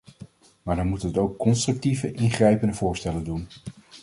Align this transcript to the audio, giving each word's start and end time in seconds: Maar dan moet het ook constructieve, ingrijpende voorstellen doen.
Maar 0.63 0.75
dan 0.75 0.87
moet 0.87 1.01
het 1.01 1.17
ook 1.17 1.37
constructieve, 1.37 2.11
ingrijpende 2.11 2.73
voorstellen 2.73 3.23
doen. 3.23 3.47